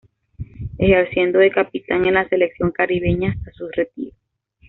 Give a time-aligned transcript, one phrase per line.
[0.79, 4.15] Ejerciendo de capitán en la selección caribeña hasta su retiro.